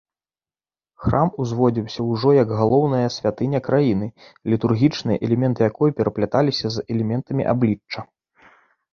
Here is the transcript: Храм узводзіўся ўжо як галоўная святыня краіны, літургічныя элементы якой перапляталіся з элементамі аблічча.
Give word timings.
Храм 1.03 1.27
узводзіўся 1.41 2.05
ўжо 2.11 2.29
як 2.37 2.53
галоўная 2.59 3.09
святыня 3.17 3.59
краіны, 3.67 4.07
літургічныя 4.53 5.17
элементы 5.27 5.61
якой 5.71 5.89
перапляталіся 5.99 6.67
з 6.77 6.87
элементамі 6.95 7.43
аблічча. 7.53 7.99